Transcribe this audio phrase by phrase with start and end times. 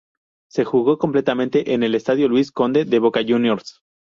[0.49, 3.83] Se jugó completamente en el Estadio Luis Conde, de Boca Juniors.